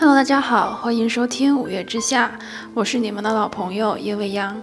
[0.00, 2.32] Hello，大家好，欢迎收听五月之下，
[2.72, 4.56] 我是你们的老朋友叶未央，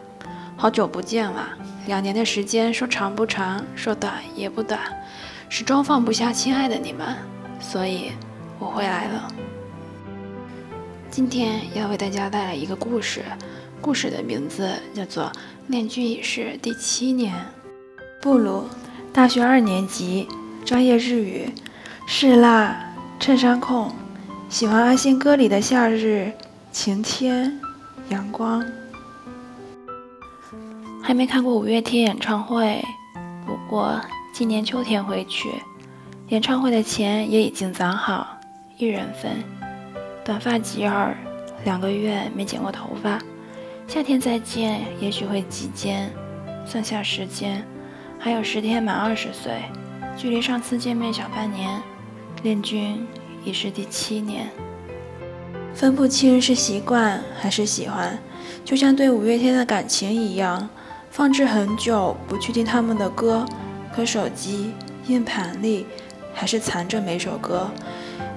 [0.55, 1.47] 好久不见了，
[1.85, 4.79] 两年的时间说长不长，说短也不短，
[5.47, 7.15] 始终放不下亲爱的你们，
[7.59, 8.13] 所以
[8.57, 9.31] 我回来了。
[11.11, 13.21] 今天要为大家带来一个故事，
[13.79, 15.25] 故事的名字叫做
[15.67, 17.35] 《恋君已是第七年》。
[18.19, 18.67] 布鲁，
[19.13, 20.27] 大学二年级，
[20.65, 21.53] 专业日语，
[22.07, 23.93] 是啦，衬衫控。
[24.49, 26.31] 喜欢阿信歌里的夏日、
[26.71, 27.59] 晴天、
[28.09, 28.65] 阳光。
[31.03, 32.81] 还没看过五月天演唱会，
[33.45, 33.99] 不过
[34.33, 35.49] 今年秋天会去。
[36.29, 38.37] 演唱会的钱也已经攒好，
[38.77, 39.43] 一人份。
[40.23, 41.13] 短发及耳，
[41.65, 43.19] 两个月没剪过头发。
[43.85, 46.09] 夏天再见，也许会及肩。
[46.65, 47.65] 算下时间，
[48.17, 49.61] 还有十天满二十岁，
[50.17, 51.81] 距离上次见面小半年。
[52.43, 53.05] 恋君。
[53.47, 54.49] 已是第七年，
[55.73, 58.19] 分不清是习惯还是喜欢，
[58.65, 60.67] 就像对五月天的感情一样，
[61.09, 63.45] 放置很久不去听他们的歌，
[63.95, 64.73] 可手机
[65.07, 65.85] 硬盘里
[66.33, 67.71] 还是藏着每首歌。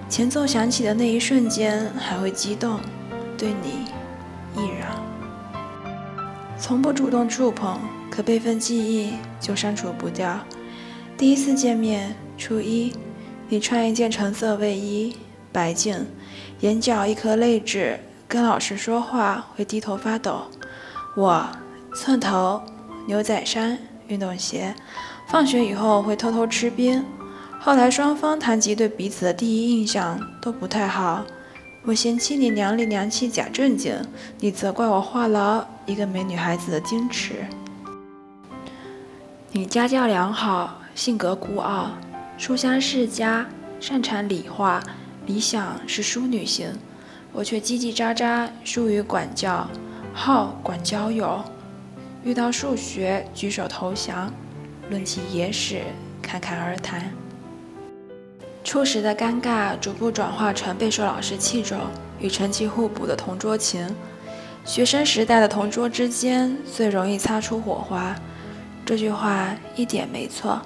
[0.09, 2.79] 前奏响起的那一瞬间还会激动，
[3.37, 4.91] 对你依然。
[6.57, 10.39] 从不主动触碰，可备份记忆就删除不掉。
[11.19, 12.93] 第一次见面，初一。
[13.51, 15.17] 你穿一件橙色卫衣，
[15.51, 16.07] 白净，
[16.61, 17.99] 眼角一颗泪痣，
[18.29, 20.43] 跟老师说话会低头发抖。
[21.17, 21.45] 我
[21.93, 22.63] 寸头，
[23.09, 24.73] 牛仔衫，运动鞋，
[25.27, 27.05] 放学以后会偷偷吃冰。
[27.59, 31.25] 后来双方谈及对彼此的第一印象都不太好，
[31.85, 34.01] 我嫌弃你娘里娘气假正经，
[34.39, 37.45] 你责怪我话痨，一个没女孩子的矜持。
[39.51, 41.91] 你家教良好，性格孤傲。
[42.41, 43.47] 书香世家，
[43.81, 44.83] 擅长理化，
[45.27, 46.73] 理想是淑女型，
[47.35, 49.69] 我却叽叽喳喳，疏于管教，
[50.15, 51.45] 好管交友。
[52.25, 54.31] 遇到数学，举手投降；
[54.89, 55.83] 论起野史，
[56.23, 57.13] 侃侃而谈。
[58.65, 61.79] 初时的尴尬逐步转化成备受老师器重
[62.19, 63.87] 与成绩互补的同桌情。
[64.65, 68.17] 学生时代的同桌之间最容易擦出火花，
[68.87, 70.59] 这句话一点没错。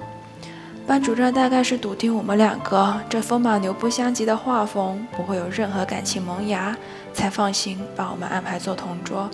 [0.87, 6.77] 班主任大概是笃定我们两个这风马牛不相及的画风不会有任何感情萌芽，
[7.15, 9.31] 才放心把我们安排做同桌。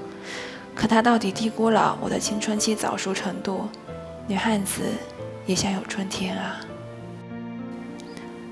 [0.76, 3.68] 可他到底低估了我的青春期早熟程度。
[4.28, 4.82] 女汉子
[5.44, 6.60] 也想有春天啊！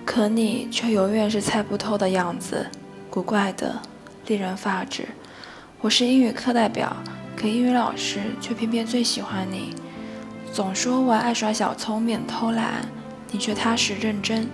[0.04, 2.66] 可你却永远是猜不透的样子，
[3.08, 3.80] 古怪的，
[4.26, 5.06] 令人发指。
[5.80, 6.96] 我是英语课代表，
[7.36, 9.72] 可英语老师却偏偏最喜欢你。
[10.52, 12.86] 总说我爱耍小聪明、偷懒，
[13.30, 14.48] 你却踏实认真，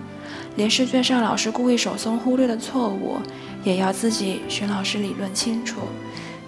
[0.55, 3.17] 连试卷上老师故意手松忽略的错误，
[3.63, 5.79] 也要自己寻老师理论清楚，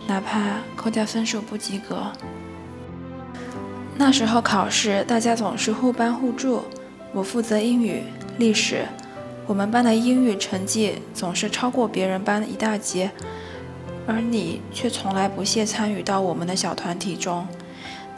[0.07, 2.11] 哪怕扣掉分数不及格。
[3.97, 6.61] 那时候考试，大家总是互帮互助，
[7.11, 8.03] 我负责英语、
[8.37, 8.85] 历史，
[9.47, 13.09] 我们班的英语成绩总是超过别人班一大截，
[14.05, 17.47] 而你却从来不屑参与到我们的小团体中。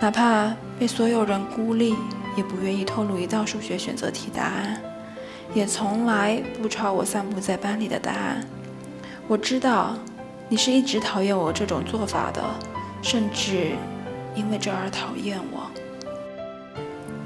[0.02, 1.94] 哪怕被所有人孤立，
[2.38, 4.82] 也不愿意透露一道数学选择题答案，
[5.54, 8.46] 也从来不抄我散布在班里的答案。
[9.28, 9.96] 我知道
[10.48, 12.42] 你是一直讨厌我这种做法的，
[13.02, 13.72] 甚至
[14.34, 15.70] 因为这而讨厌我。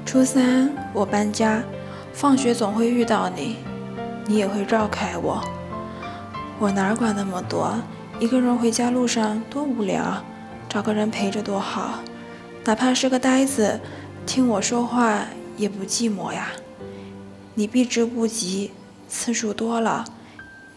[0.04, 1.62] 初三我搬家，
[2.12, 3.56] 放学总会遇到你，
[4.26, 5.42] 你也会绕开我。
[6.58, 7.72] 我哪管那么多，
[8.18, 10.22] 一个人回家路上多无聊，
[10.68, 12.00] 找个人陪着多好。
[12.66, 13.78] 哪怕是个呆子，
[14.24, 15.26] 听我说话
[15.58, 16.48] 也不寂寞呀。
[17.54, 18.70] 你避之不及，
[19.06, 20.04] 次数多了，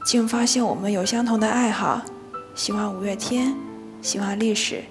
[0.05, 2.01] 竟发现我们有相同的爱好，
[2.53, 3.55] 喜欢五月天，
[4.01, 4.83] 喜欢历史，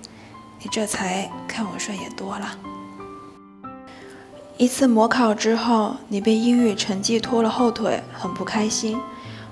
[0.62, 2.56] 你这才看我顺眼多了。
[4.56, 8.98] 一次模考之后，你被英语成绩拖了后腿，很不开心。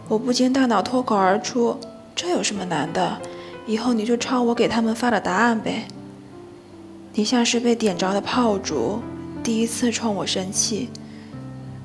[0.08, 1.78] 我不禁大脑脱口而出：
[2.16, 3.18] 这有什么难的？
[3.66, 5.86] 以后你就抄我给他们发的答案呗。
[7.16, 9.00] 你像是被点着的炮竹，
[9.40, 10.90] 第一次冲我生气，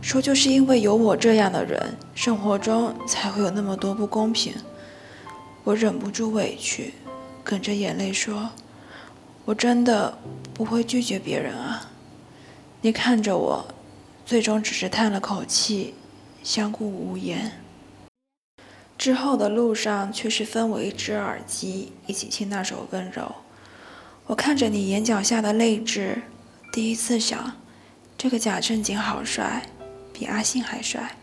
[0.02, 4.56] 说就是因为有我这样的人，生活中才会有那么多不公平。
[5.64, 6.96] 我忍不住委屈，
[7.46, 8.50] 哽着眼泪说
[9.46, 10.18] ：“我真的
[10.52, 11.92] 不会拒绝别人啊。”
[12.82, 13.68] 你看着我，
[14.26, 15.94] 最终只是叹了口气，
[16.42, 17.52] 相顾无言。
[18.98, 23.36] 之后的路上却是分我一只耳机，一起听那首温柔。
[24.30, 26.22] 我看着你眼角下的泪痣，
[26.72, 27.54] 第一次想，
[28.16, 29.64] 这个假正经好帅，
[30.14, 31.16] 比阿信还帅。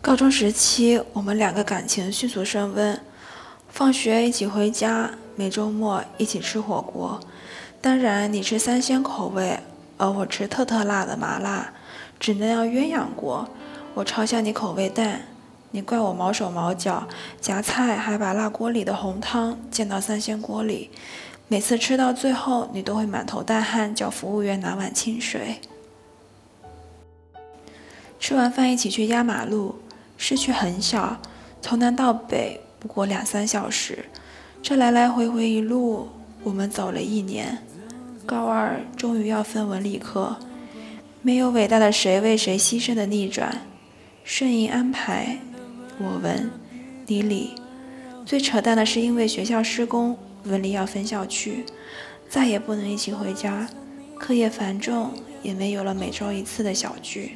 [0.00, 2.98] 高中时期，我们两个感情迅速升温，
[3.68, 7.20] 放学一起回家，每周末一起吃火锅。
[7.82, 9.60] 当然，你吃三鲜口味，
[9.98, 11.74] 而我吃特特辣的麻辣，
[12.18, 13.46] 只能要鸳鸯锅。
[13.92, 15.20] 我嘲笑你口味淡，
[15.70, 17.06] 你怪我毛手毛脚，
[17.40, 20.90] 夹菜还把辣锅里的红汤溅到三鲜锅里。
[21.46, 25.60] 每次吃到最后，你都会满头大汗，叫服务员拿碗清水。
[28.18, 29.76] 吃完饭一起去压马路。
[30.16, 31.18] 市区很小，
[31.62, 34.06] 从南到北不过两三小时。
[34.60, 36.08] 这来来回回一路，
[36.42, 37.58] 我们走了一年。
[38.26, 40.36] 高二终于要分文理科，
[41.22, 43.62] 没有伟大的谁为谁牺牲的逆转，
[44.24, 45.38] 顺应安排。
[45.98, 46.50] 我文，
[47.06, 47.54] 你理。
[48.24, 51.64] 最扯淡的是，因为学校施工，文理要分校区，
[52.28, 53.68] 再也不能一起回家。
[54.18, 55.12] 课业繁重，
[55.42, 57.34] 也没有了每周一次的小聚。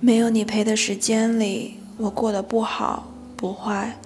[0.00, 3.96] 没有你陪的时间里，我过得不好不坏。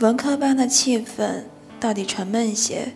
[0.00, 1.44] 文科班的气氛
[1.80, 2.92] 到底沉闷些。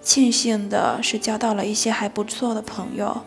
[0.00, 3.22] 庆幸的是交到了一些还不错的朋友。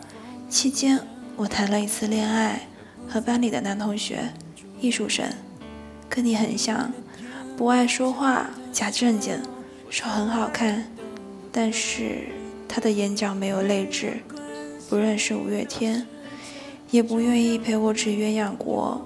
[0.48, 0.98] 期间
[1.36, 2.68] 我谈了一次恋爱，
[3.06, 4.32] 和班里的男同学，
[4.80, 5.24] 艺术生，
[6.08, 6.92] 跟你很像，
[7.56, 9.40] 不爱说话，假正经，
[9.88, 10.90] 说很好看，
[11.52, 12.28] 但是
[12.68, 14.20] 他的眼角没有泪痣，
[14.88, 16.06] 不认识五月天。
[16.90, 19.00] 也不愿意陪我吃鸳鸯锅，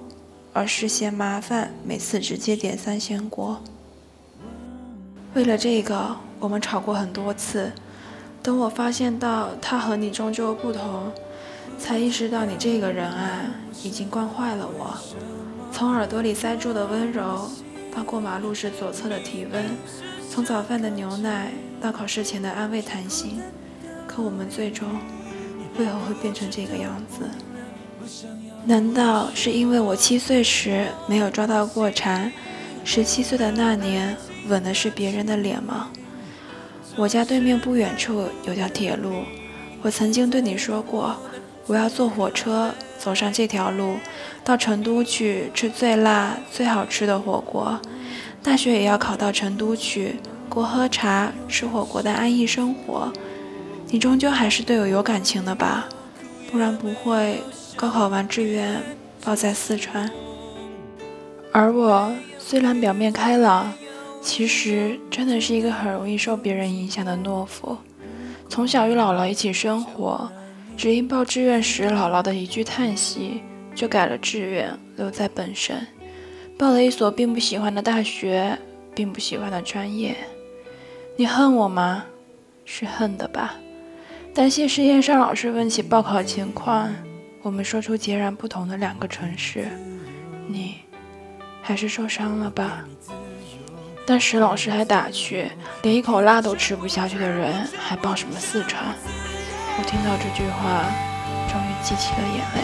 [0.53, 3.61] 而是嫌麻烦，每次直接点三鲜锅。
[5.35, 7.71] 为了这个，我们吵过很多次。
[8.41, 11.11] 等我发现到他和你终究不同，
[11.77, 13.41] 才意识到你这个人啊，
[13.83, 14.97] 已经惯坏了我。
[15.71, 17.49] 从耳朵里塞住的温柔，
[17.93, 19.63] 到过马路时左侧的体温，
[20.29, 21.51] 从早饭的牛奶
[21.81, 23.41] 到考试前的安慰谈心。
[24.07, 24.87] 可我们最终
[25.77, 27.29] 为何会变成这个样子？
[28.65, 32.31] 难道是因为我七岁时没有抓到过蝉？
[32.83, 34.15] 十七岁的那年
[34.47, 35.89] 吻的是别人的脸吗？
[36.95, 39.23] 我家对面不远处有条铁路，
[39.81, 41.15] 我曾经对你说过，
[41.67, 43.97] 我要坐火车走上这条路，
[44.43, 47.79] 到成都去吃最辣最好吃的火锅。
[48.43, 50.15] 大学也要考到成都去，
[50.47, 53.11] 过喝茶吃火锅的安逸生活。
[53.89, 55.87] 你终究还是对我有感情的吧？
[56.51, 57.41] 不然不会。
[57.77, 58.81] 高考完志愿
[59.21, 60.09] 报在四川，
[61.51, 62.09] 而我
[62.39, 63.73] 虽然表面开朗，
[64.21, 67.77] 其实真的是一个很容易受别人影响的懦夫。
[68.47, 70.31] 从小与姥姥一起生活，
[70.77, 73.41] 只因报志愿时姥姥的一句叹息，
[73.73, 75.75] 就改了志愿，留在本省，
[76.57, 78.57] 报了一所并不喜欢的大学，
[78.93, 80.15] 并不喜欢的专业。
[81.17, 82.03] 你恨我吗？
[82.65, 83.55] 是恨的吧？
[84.33, 86.93] 担心实验上老师问起报考情况。
[87.41, 89.67] 我们说出截然不同的两个城市，
[90.47, 90.75] 你
[91.61, 92.83] 还是受伤了吧？
[94.05, 95.49] 但是老师还打趣，
[95.83, 98.83] 连一口辣都吃不下去的人还报什么四川？
[99.77, 100.85] 我听到这句话，
[101.51, 102.61] 终于记起了眼泪。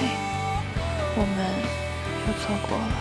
[1.13, 1.37] 我们
[2.25, 2.95] 又错过了。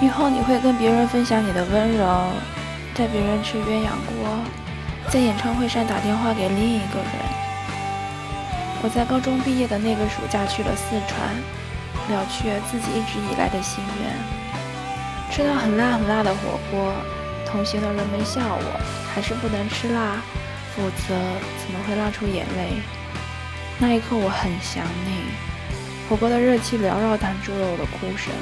[0.00, 2.32] 以后你会跟别人分享你的温柔，
[2.94, 4.40] 带别人吃鸳鸯锅，
[5.10, 7.12] 在演唱会上打电话给另一个人。
[8.82, 11.36] 我在高中毕业的那个暑假去了四川，
[12.08, 14.16] 了却自己一直以来的心愿。
[15.30, 16.94] 吃到很辣很辣的火锅，
[17.44, 18.80] 同行的人们笑我
[19.14, 20.16] 还是不能吃辣，
[20.80, 21.14] 否则
[21.58, 22.80] 怎么会辣出眼泪？
[23.78, 25.24] 那一刻我很想你，
[26.08, 28.32] 火锅的热气缭绕弹出了我的哭声。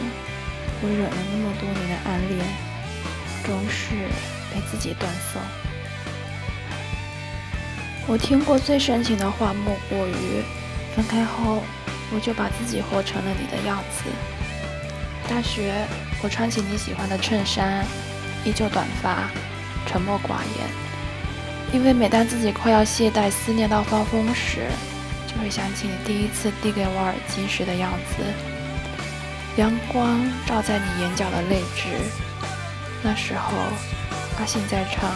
[0.81, 2.47] 我忍了那么多年的暗恋，
[3.45, 3.97] 终是
[4.55, 5.43] 被自己断送。
[8.07, 10.45] 我听过最深情的话莫过于，
[10.95, 11.65] 分开后
[12.15, 14.05] 我就把自己活成了你的样子。
[15.29, 15.75] 大学，
[16.23, 17.85] 我穿起你喜欢的衬衫，
[18.45, 19.29] 依旧短发，
[19.87, 20.88] 沉默寡言。
[21.73, 24.69] 因为每当自己快要懈怠、思念到发疯时，
[25.27, 28.25] 就会想起你第一次递给我耳机时的样子。
[29.57, 31.89] 阳光照在你眼角的泪痣，
[33.03, 33.53] 那时候
[34.39, 35.11] 阿信在唱。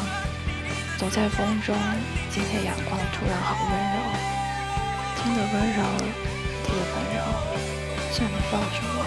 [0.99, 1.75] 走在风中，
[2.31, 3.99] 今天阳光突然好温柔，
[5.17, 5.83] 听得温柔，
[6.63, 7.19] 地的温柔，
[8.13, 9.01] 像你抱着我。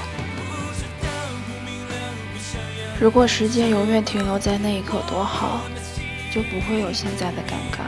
[2.99, 5.61] 如果时间永远停留在那一刻多好，
[6.35, 7.87] 就不会有现在的尴尬。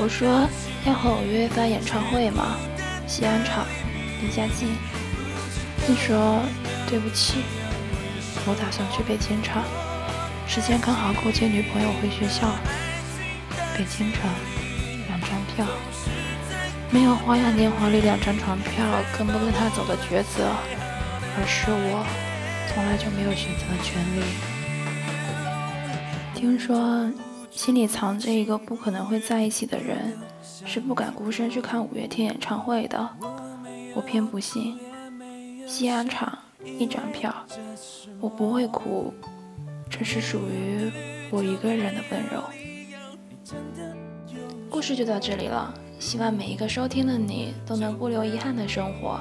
[0.00, 0.48] 我说
[0.84, 2.56] 要和我约发演唱会吗？
[3.06, 3.64] 西安场，
[4.20, 4.74] 离家近。
[5.86, 6.42] 你说
[6.90, 7.44] 对不起，
[8.44, 9.62] 我打算去北京场，
[10.48, 12.50] 时间刚好够接女朋友回学校。
[13.78, 14.28] 北京城，
[15.06, 15.64] 两张票。
[16.90, 18.84] 没有花样年华里两张船票
[19.16, 20.50] 跟不跟他走的抉择，
[21.38, 22.04] 而是我
[22.66, 24.22] 从来就没有选择的权利。
[26.34, 27.10] 听说
[27.50, 30.16] 心里藏着一个不可能会在一起的人，
[30.64, 33.08] 是不敢孤身去看五月天演唱会的。
[33.94, 34.78] 我偏不信。
[35.66, 37.34] 西安场一张票，
[38.20, 39.12] 我不会哭，
[39.90, 40.90] 这是属于
[41.30, 42.42] 我一个人的温柔。
[44.70, 49.18] 故事就到这里了，希望每一个收听的你都能不留遗憾的生活。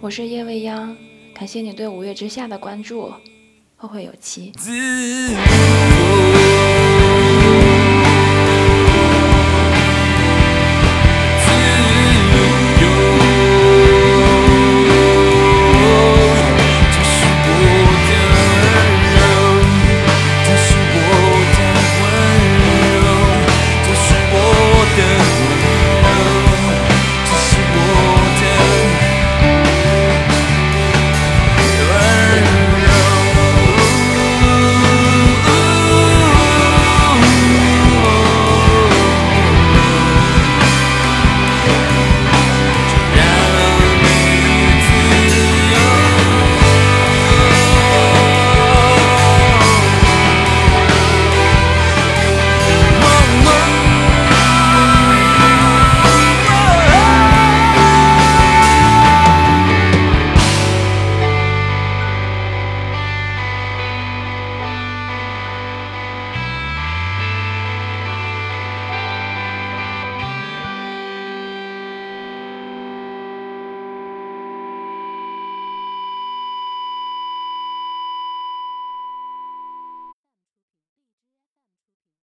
[0.00, 0.96] 我是叶未央，
[1.34, 3.12] 感谢你对五月之下的关注，
[3.76, 4.52] 后会有期。